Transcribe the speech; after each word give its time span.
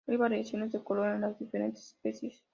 Hay 0.07 0.17
variaciones 0.17 0.71
de 0.71 0.83
color 0.83 1.13
en 1.13 1.21
las 1.21 1.37
diferentes 1.37 1.89
especies. 1.89 2.43